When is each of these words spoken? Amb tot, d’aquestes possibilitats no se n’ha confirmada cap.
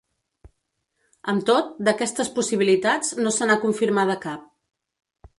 Amb 1.33 1.43
tot, 1.49 1.67
d’aquestes 1.87 2.31
possibilitats 2.37 3.11
no 3.25 3.33
se 3.35 3.49
n’ha 3.49 3.59
confirmada 3.65 4.17
cap. 4.25 4.49